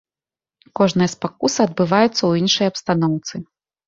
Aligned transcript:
Кожная 0.77 1.07
спакуса 1.15 1.59
адбываецца 1.69 2.13
ў 2.25 2.31
іншай 2.45 2.67
абстаноўцы. 2.73 3.35